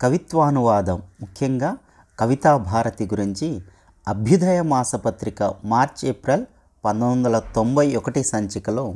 [0.00, 1.76] కవిత్వానువాదం ముఖ్యంగా
[2.18, 3.60] కవితా భారతి గురించి
[4.08, 6.44] అభ్యుదయ మాసపత్రిక మార్చ్ ఏప్రిల్
[6.84, 8.94] పంతొమ్మిది వందల తొంభై ఒకటి సంచికలో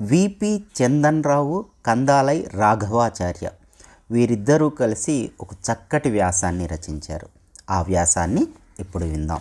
[0.00, 3.50] విపి చందన్రావు కందాలై రాఘవాచార్య
[4.10, 7.28] వీరిద్దరూ కలిసి ఒక చక్కటి వ్యాసాన్ని రచించారు.
[7.70, 8.46] ఆ వ్యాసాన్ని
[8.80, 9.40] ఇప్పుడు విందాం.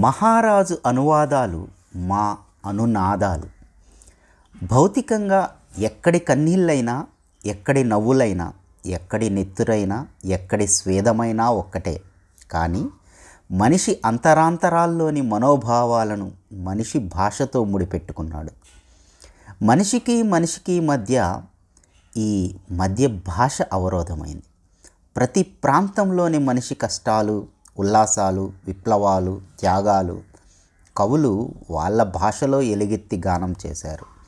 [0.00, 3.44] మహారాజు అనువాదాలు మా అనునాదాలు.
[4.66, 7.06] భౌతికంగా ఎక్కడి కన్నీళ్ళైనా
[7.46, 8.52] ఎక్కడి నవ్వులైనా
[8.86, 12.02] ఎక్కడి నెత్తురైనా ఎక్కడి స్వేదమైనా ఒక్కటే.
[12.50, 12.88] కానీ
[13.52, 18.50] మనిషి అంతరాంతరాల్లోని మనోభావాలను మనిషి భాషతో ముడిపెట్టుకున్నాడు.
[19.64, 21.42] మనిషికి మనిషికి మధ్య
[22.16, 24.42] ఈ మధ్య భాష అవరోధమైంది.
[25.16, 27.46] ప్రతి ప్రాంతంలోని మనిషి కష్టాలు
[27.78, 30.20] ఉల్లాసాలు విప్లవాలు త్యాగాలు
[30.96, 34.21] కవులు వాళ్ళ భాషలో ఎలుగెత్తి గానం చేశారు.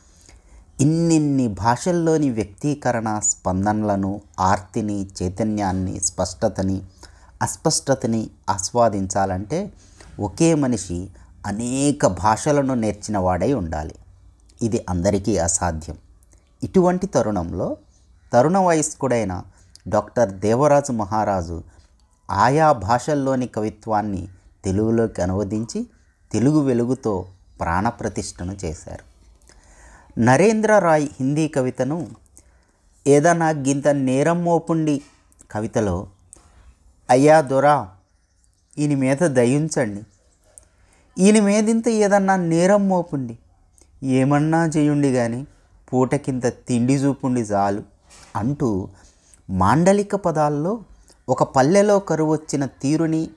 [0.81, 6.83] ఇన్నిన్ని భాషల్లోని వ్యక్తీకరణ స్పందనలను ఆర్తిని చైతన్యాన్ని స్పష్టతని
[7.43, 9.73] అస్పష్టతని ఆస్వాదించాలంటే
[10.21, 11.09] ఒకే మనిషి
[11.47, 13.95] అనేక భాషలను నేర్చిన వాడై ఉండాలి.
[14.63, 15.97] ఇది అందరికీ అసాధ్యం.
[16.63, 17.77] ఇటువంటి తరుణంలో
[18.33, 19.43] తరుణ వయస్కుడైన
[19.89, 21.63] డాక్టర్ దేవరాజు మహారాజు
[22.31, 24.29] ఆయా భాషల్లోని కవిత్వాన్ని
[24.65, 25.87] తెలుగులోకి అనువదించి
[26.33, 27.27] తెలుగు వెలుగుతో
[27.61, 29.14] ప్రాణప్రతిష్ఠను చేశారు.
[30.17, 32.11] నరేంద్ర రాయ్ హిందీ కవితను
[33.07, 35.03] ఏదన్నా గింత నేరం మోపుండి
[35.51, 36.07] కవితలో
[37.11, 37.89] అయ్యా దొరా
[38.79, 40.03] ఈయన మీద దయించండి.
[41.19, 43.39] ఈయన మీదింత ఏదన్నా నేరం మోపుండి
[44.03, 45.47] ఏమన్నా చేయుండి కానీ
[45.93, 47.83] పూటకింత తిండి చూపుండి చాలు
[48.37, 48.89] అంటూ
[49.51, 50.81] మాండలిక పదాల్లో
[51.29, 53.31] ఒక పల్లెలో కరువొచ్చిన తీరుని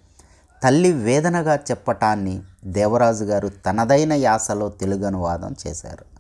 [0.63, 6.16] తల్లి వేదనగా చెప్పటాన్ని దేవరాజు గారు తనదైన యాసలో తెలుగు అనువాదం చేశారు.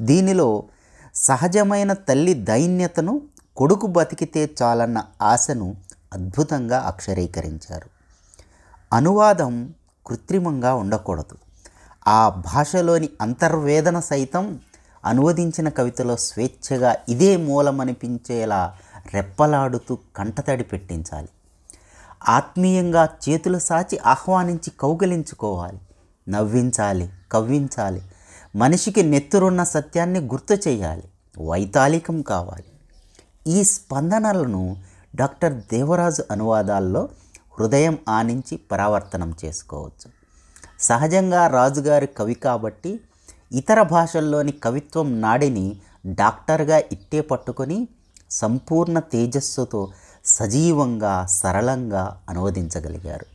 [0.00, 0.62] దీనిలో
[1.14, 3.22] సహజమైన తల్లి దైన్యతను
[3.56, 5.76] కొడుకు బతికితే చాలన్న ఆశను
[6.12, 7.90] అద్భుతంగా అక్షరీకరించారు.
[8.92, 9.74] అనువాదం
[10.06, 11.36] కృత్రిమంగా ఉండకూడదు.
[12.08, 14.60] ఆ భాషలోని అంతర్వేదన సైతం
[15.04, 18.76] అనువదించిన కవితలో స్వేచ్ఛగా ఇదే మూలమనిపించేలా
[19.14, 21.28] రెప్పలాడుతూ కంటతడి పెట్టించాలి.
[22.28, 25.80] ఆత్మీయంగా చేతులు సాచి ఆహ్వానించి కౌగలించుకోవాలి.
[26.28, 28.02] నవ్వించాలి కవ్వించాలి
[28.56, 31.04] మనిషికి నెత్తురున్న సత్యాన్ని గుర్తు చేయాలి.
[31.42, 32.64] వైతాళికం కావాలి.
[33.46, 34.76] ఈ స్పందనలను
[35.14, 37.08] డాక్టర్ దేవరాజు అనువాదాల్లో
[37.60, 40.08] హృదయం ఆనించి పరావర్తనం చేసుకోవచ్చు.
[40.80, 43.00] సహజంగా రాజుగారి కవి కాబట్టి
[43.52, 45.76] ఇతర భాషల్లోని కవిత్వం నాడిని
[46.06, 47.88] డాక్టర్గా ఇట్టే పట్టుకొని
[48.30, 49.92] సంపూర్ణ తేజస్సుతో
[50.24, 53.26] సజీవంగా సరళంగా అనువదించగలిగారు.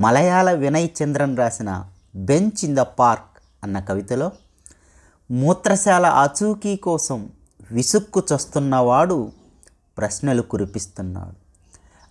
[0.00, 1.84] మలయాళ వినయ్ చంద్రన్ రాసిన
[2.16, 4.32] బెంచ్ ఇన్ ద పార్క్ అన్న కవితలో
[5.30, 7.30] మూత్రశాల ఆచూకీ కోసం
[7.72, 9.32] విసుక్కు చొస్తున్నవాడు
[9.98, 11.36] ప్రశ్నలు కురిపిస్తున్నాడు.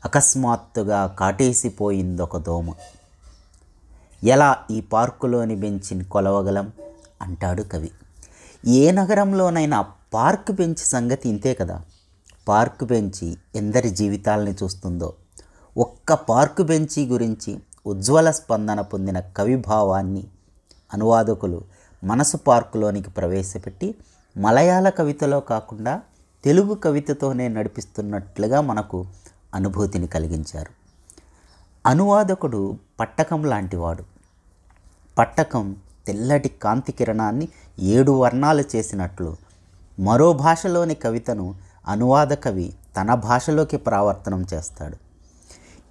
[0.06, 2.74] అకస్మాత్తుగా కాటేసిపోయిందొక దోమ.
[4.24, 6.72] ఎలా ఈ పార్కులోని బెంచిని కొలవగలం?
[7.22, 7.92] అంటాడు కవి.
[8.68, 11.82] ఏ నగరంలోనైనా పార్క్ బెంచ్ సంగతి ఇంతే కదా.
[12.48, 15.14] పార్క్ బెంచి ఎందరి జీవితాలని చూస్తుందో.
[15.78, 20.28] ఒక్క పార్కు బెంచి గురించి ఉజ్వల స్పందన పొందిన కవిభావాన్ని
[20.94, 21.62] అనువాదకులు
[22.04, 23.96] మనసు పార్కులోనికి ప్రవేశపెట్టి
[24.38, 26.02] మలయాళ కవితలో కాకుండా
[26.44, 29.06] తెలుగు కవితతోనే నడిపిస్తున్నట్లుగా మనకు
[29.54, 30.72] అనుభూతిని కలిగించారు.
[31.86, 34.04] అనువాదకుడు పట్టకం లాంటివాడు.
[35.18, 35.76] పట్టకం
[36.08, 37.48] తెల్లటి కాంతి కిరణాన్ని
[37.80, 39.36] ఏడు వర్ణాలు చేసినట్లు
[40.00, 41.56] మరో భాషలోని కవితను
[41.88, 44.98] అనువాద కవి తన భాషలోకి ప్రావర్తనం చేస్తాడు.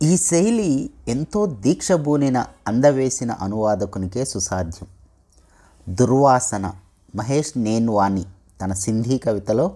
[0.02, 4.88] ఈ శైలి ఎంతో దీక్షబూనిన అందవేసిన అనువాదకునికే సుసాధ్యం.
[5.88, 6.72] దుర్వాసన.
[7.16, 8.24] మహేష్ నేన్వాణి
[8.62, 9.72] తన సింధీ కవితలో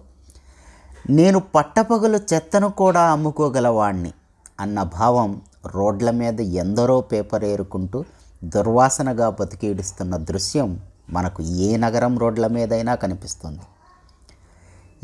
[1.11, 4.13] నేను పట్టపగలు చెత్తను కూడా అమ్ముకోగలవాణ్ణి
[4.61, 8.05] అన్న భావం రోడ్ల మీద ఎందరో పేపర్ ఏరుకుంటూ
[8.45, 13.61] దుర్వాసనగా బతికేడుస్తున్న దృశ్యం మనకు ఏ నగరం రోడ్ల మీదైనా కనిపిస్తుంది.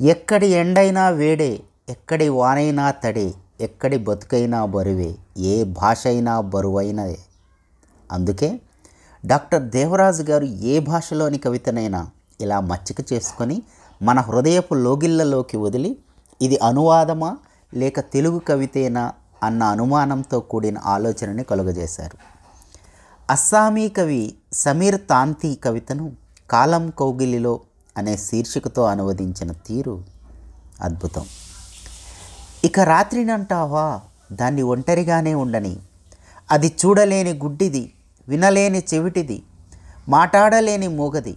[0.07, 7.19] ఎక్కడి ఎండైనా వేడే ఎక్కడి వానైనా తడే ఎక్కడి బతుకైనా బరువే ఏ భాష అయినా బరువైనదే.
[8.13, 8.61] అందుకే
[9.27, 12.09] డాక్టర్ దేవరాజు గారు ఏ భాషలోని కవితనైనా
[12.41, 13.63] ఇలా మచ్చిక చేసుకొని
[14.03, 15.97] మన హృదయపు లోగిళ్ళలోకి వదిలి
[16.43, 17.37] ఇది అనువాదమా
[17.75, 19.13] లేక తెలుగు కవితేనా
[19.43, 22.19] అన్న అనుమానంతో కూడిన ఆలోచనని కలుగజేశారు.
[23.31, 26.13] అస్సామీ కవి సమీర్ తాంతి కవితను
[26.51, 27.61] కాలం కౌగిలిలో
[27.97, 30.05] అనే శీర్షికతో అనువదించిన తీరు
[30.81, 31.27] అద్భుతం.
[32.65, 34.01] ఇక రాత్రినంటావా
[34.33, 35.77] దాన్ని ఒంటరిగానే ఉండని.
[36.51, 37.93] అది చూడలేని గుడ్డిది.
[38.29, 39.43] వినలేని చెవిటిది
[40.09, 41.37] మాట్లాడలేని మూగది.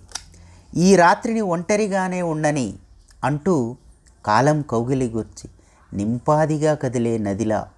[0.76, 2.74] ఈ రాత్రిని ఒంటరిగానే ఉండని
[3.24, 3.76] అంటూ
[4.26, 5.50] కాలం కౌగిలి గుర్చి
[5.94, 7.70] నింపాదిగా కదిలే నదిలా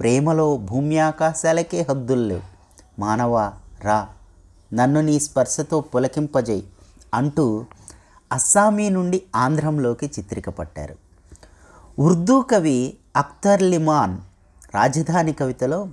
[0.00, 2.42] ప్రేమలో భూమి ఆకాశాలకే హద్దుల్లేవు
[3.00, 3.52] మానవా
[3.82, 4.08] రా
[4.74, 6.64] నన్ను నీ స్పర్శతో పులకింపజేయి
[7.14, 7.64] అంటూ
[8.32, 10.96] అస్సామీ నుండి ఆంధ్రంలోకి చిత్రికపట్టారు.
[11.98, 14.18] ఉర్దూ కవి అఖ్తర్ లిమాన్
[14.74, 15.88] రాజధాని కవితలో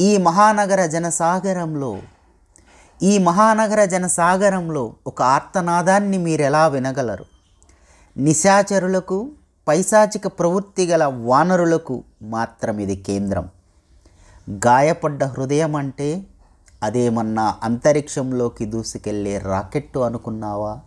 [0.00, 1.98] ఈ మహానగర జనసాగరంలో
[3.02, 7.24] ఈ మహానగర జనసాగరంలో ఒక ఆర్తనాదాన్ని మీరెలా వినగలరు?
[8.16, 9.30] నిశాచరులకు
[9.68, 13.48] పైశాచిక ప్రవృత్తి గల వానరులకు మాత్రం ఇది కేంద్రం.
[14.50, 16.22] గాయపడ్డ హృదయం అంటే
[16.82, 20.78] అదేమన్నా అంతరిక్షంలోకి దూసుకెళ్ళే రాకెట్టు అనుకున్నావా?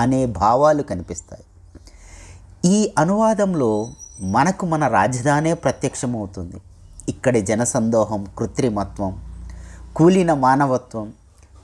[0.00, 1.44] అనే భావాలు కనిపిస్తాయి.
[2.64, 3.88] ఈ అనువాదంలో
[4.20, 6.56] మనకు మన రాజధానే ప్రత్యక్షమవుతుంది.
[7.08, 9.22] ఇక్కడి జనసందోహం కృత్రిమత్వం
[9.96, 11.12] కూలిన మానవత్వం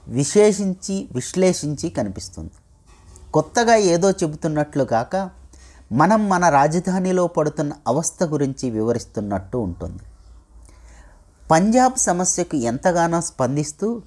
[0.09, 2.51] విశేషించి విశ్లేషించి కనిపిస్తుంది.
[3.33, 5.31] కొత్తగా ఏదో చెబుతున్నట్లు కాక
[5.93, 10.05] మనం మన రాజధానిలో పడుతున్న అవస్థ గురించి వివరిస్తున్నట్టు ఉంటుంది.
[11.51, 14.03] పంజాబ్ సమస్యకు ఎంతగానో స్పందిస్తూ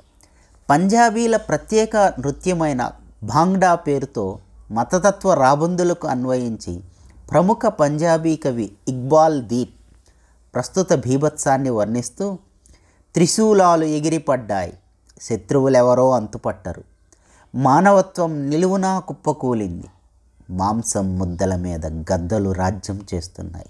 [0.69, 2.91] పంజాబీల ప్రత్యేక నృత్యమైన
[3.23, 4.39] భాంగ్డా పేరుతో
[4.71, 6.81] మతతత్వ రాబందులకు అన్వయించి
[7.31, 9.80] ప్రముఖ పంజాబీ కవి ఇక్బాల్ దీప్
[10.55, 12.37] ప్రస్తుత భీభత్సాన్ని వర్ణిస్తూ
[13.13, 14.73] త్రిశూలాలు ఎగిరిపడ్డాయి.
[15.21, 16.83] శత్రువులెవరో అంతుపట్టరు.
[17.55, 19.87] మానవత్వం నిలువునా కుప్పకూలింది.
[20.49, 23.65] మాంసం ముద్దల మీద గద్దలు రాజ్యం చేస్తున్నాయి.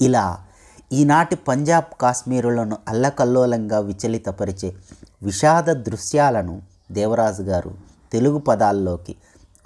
[0.00, 0.44] ఇలా
[0.92, 4.74] ఈనాటి పంజాబ్ కాశ్మీరులను అల్లకల్లోలంగా విచలితపరిచే
[5.22, 6.62] విషాద దృశ్యాలను
[6.92, 7.74] దేవరాజు గారు
[8.12, 9.16] తెలుగు పదాల్లోకి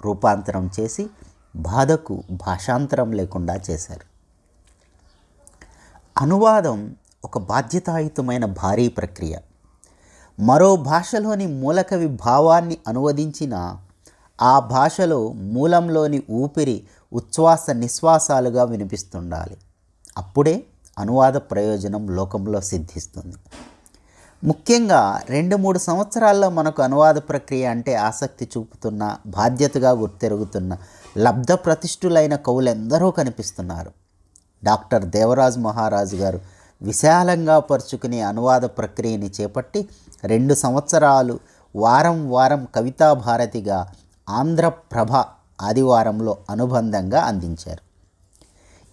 [0.05, 1.07] రూపాంతరం చేసి
[1.55, 4.14] బాధకు భాషాంతరం లేకుండా చేశారు.
[6.17, 6.95] అనువాదం
[7.25, 9.37] ఒక బాధ్యతాయుతమైన భారీ ప్రక్రియ.
[10.39, 13.77] మరో భాషలోని మూలకవి భావాన్ని అనువదించిన
[14.41, 16.83] ఆ భాషలో మూలంలోని ఊపిరి
[17.13, 19.57] ఉచ్ఛ్వాస నిశ్వాసాలుగా వినిపిస్తుండాలి.
[20.17, 20.63] అప్పుడే
[20.99, 23.35] అనువాద ప్రయోజనం లోకంలో సిద్ధిస్తుంది.
[24.43, 30.77] ముఖ్యంగా రెండు మూడు సంవత్సరాల్లో మనకు అనువాద ప్రక్రియ అంటే ఆసక్తి చూపుతున్న బాధ్యతగా గుర్తెరుగుతున్న
[31.17, 34.04] లబ్ధ ప్రతిష్ఠులైన కవులెందరూ కనిపిస్తున్నారు.
[34.67, 36.39] డాక్టర్ దేవరాజ్ మహారాజు గారు
[36.81, 39.81] విశాలంగా పరుచుకునే అనువాద ప్రక్రియని చేపట్టి
[40.23, 41.35] రెండు సంవత్సరాలు
[41.75, 43.79] వారం వారం కవితా భారతిగా
[44.27, 45.13] ఆంధ్రప్రభ
[45.61, 47.81] ఆదివారంలో అనుబంధంగా అందించారు.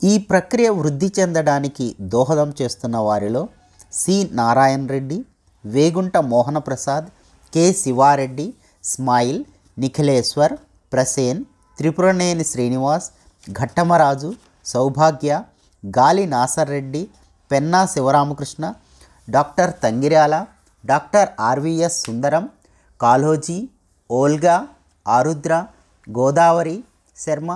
[0.00, 3.42] ఈ ప్రక్రియ వృద్ధి చెందడానికి దోహదం చేస్తున్న వారిలో
[3.92, 5.18] C Narayana Reddy
[5.64, 7.08] Vegunta Mohana Prasad
[7.52, 8.46] K Sivareddy
[8.84, 9.40] Smile
[9.76, 10.54] Nikhileswar
[10.92, 11.40] Prasen
[11.78, 13.08] Tripuraneni Srinivas
[13.52, 14.30] Ghattamaraju
[14.64, 15.32] Soubhagya
[15.84, 17.02] Gali Nasar Reddy
[17.50, 18.73] Penna Sivaramakrishna
[19.29, 20.34] doctor Tangirala
[20.84, 22.44] doctor RVS Sundaram
[23.00, 23.69] Kaloji
[24.11, 24.56] Volga
[25.06, 25.55] Arudra
[26.06, 26.76] Godavari
[27.17, 27.50] Sarma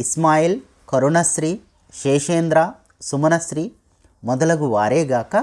[0.00, 0.56] Ismail
[0.88, 1.60] Karunasri
[1.94, 3.64] Seshendra Sumanasri
[4.22, 5.36] మొదలగు వారేగాక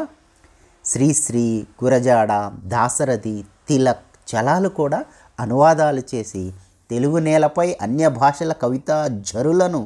[0.86, 1.46] శ్రీశ్రీ
[1.84, 2.32] గురజాడ
[2.66, 5.00] దాసరథి తిలక్ చలాలు కూడా
[5.40, 6.44] అనువాదాలు చేసి
[6.92, 9.82] తెలుగు నేలపై అన్య భాషల కవితా జరులను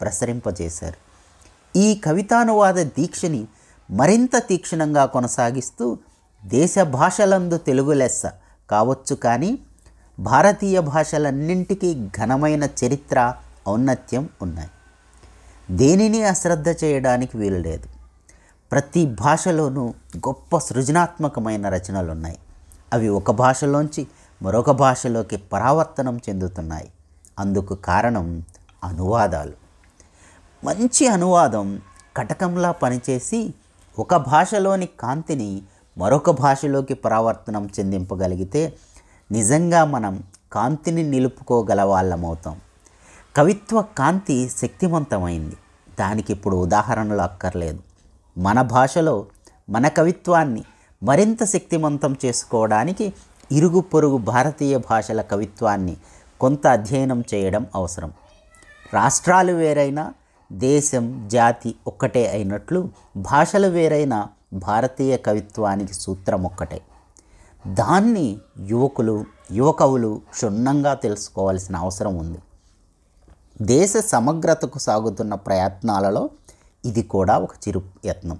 [0.00, 1.09] ప్రసరింపజేశారు.
[1.76, 3.46] ఈ కవితానువాద దీక్షని
[3.90, 5.98] మరింత తీక్షణంగా కొనసాగిస్తూ
[6.44, 8.22] దేశ భాషలందు తెలుగు లెస్స
[8.70, 9.58] కావచ్చు కానీ
[10.18, 13.34] భారతీయ భాషలన్నింటికీ ఘనమైన చరిత్ర
[13.68, 14.70] ఔన్నత్యం ఉన్నాయి.
[15.70, 17.88] దేనిని అశ్రద్ధ చేయడానికి వీలు లేదు
[18.72, 22.38] ప్రతి భాషలోనూ గొప్ప సృజనాత్మకమైన రచనలు ఉన్నాయి
[22.92, 24.06] అవి ఒక భాషలోంచి
[24.42, 26.90] మరొక భాషలోకి పరావర్తనం చెందుతున్నాయి.
[27.38, 28.44] అందుకు కారణం
[28.84, 29.59] అనువాదాలు.
[30.64, 31.80] మంచి అనువాదం
[32.16, 33.54] కటకంలా పనిచేసి
[33.98, 35.62] ఒక భాషలోని కాంతిని
[35.98, 38.72] మరొక భాషలోకి పరావర్తనం చెందింపగలిగితే
[39.32, 42.60] నిజంగా మనం కాంతిని నిలుపుకోగల వాళ్ళమవుతాం
[43.36, 45.56] కవిత్వ కాంతి శక్తివంతమైంది
[46.00, 47.82] దానికి ఇప్పుడు ఉదాహరణలు అక్కర్లేదు.
[48.38, 49.26] మన భాషలో
[49.70, 50.64] మన కవిత్వాన్ని
[51.02, 53.12] మరింత శక్తివంతం చేసుకోవడానికి
[53.52, 55.96] ఇరుగు పొరుగు భారతీయ భాషల కవిత్వాన్ని
[56.40, 58.12] కొంత అధ్యయనం చేయడం అవసరం.
[58.94, 60.12] రాష్ట్రాలు వేరైనా
[60.52, 66.80] దేశం జాతి ఒక్కటే అయినట్లు భాషలు వేరైన భారతీయ కవిత్వానికి సూత్రం ఒక్కటే.
[67.66, 72.38] దాన్ని యువకులు యువకవులు క్షుణ్ణంగా తెలుసుకోవాల్సిన అవసరం ఉంది.
[73.62, 76.30] దేశ సమగ్రతకు సాగుతున్న ప్రయత్నాలలో
[76.84, 78.38] ఇది కూడా ఒక చిరు యత్నం.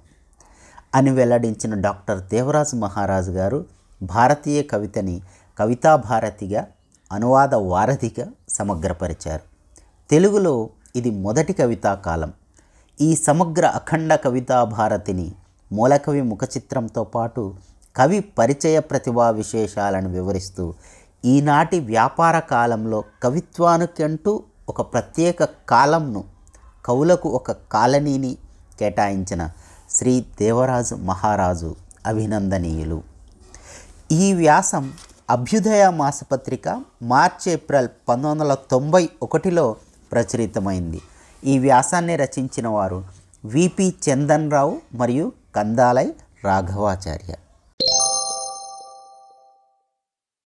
[0.94, 3.64] అని వెల్లడించిన డాక్టర్ దేవరాజు మహారాజు గారు
[4.02, 5.22] భారతీయ కవితని
[5.58, 6.66] కవితా భారతిగా
[7.12, 9.42] అనువాద వారధిగా సమగ్రపరిచారు.
[10.10, 12.32] తెలుగులో ఇది మొదటి కవితా కాలం.
[13.00, 15.32] ఈ సమగ్ర అఖండ కవితా భారతిని
[15.72, 17.54] మూలకవి ముఖచిత్రంతో పాటు
[17.96, 20.74] కవి పరిచయ ప్రతిభా విశేషాలను వివరిస్తూ
[21.24, 26.24] ఈనాటి వ్యాపార కాలంలో కవిత్వానికంటూ ఒక ప్రత్యేక కాలంను
[26.84, 28.38] కవులకు ఒక కాలనీని
[28.78, 29.50] కేటాయించిన
[29.90, 33.02] శ్రీ దేవరాజు మహారాజు అభినందనీయులు.
[34.12, 34.92] ఈ వ్యాసం
[35.30, 39.76] అభ్యుదయ మాసపత్రిక మార్చి ఏప్రిల్ పంతొమ్మిది వందల తొంభై ఒకటిలో
[40.12, 41.00] ప్రచురితమైంది.
[41.44, 43.04] ఈ వ్యాసాన్ని రచించిన వారు
[43.44, 46.12] విపి చందన్ రావు మరియు కందాలై
[46.44, 47.34] రాఘవాచార్య.